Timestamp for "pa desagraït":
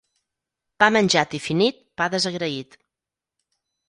2.01-2.79